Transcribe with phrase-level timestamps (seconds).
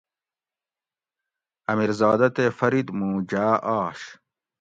[1.71, 3.99] امیرزادہ تے فرید مُوں جاۤ آش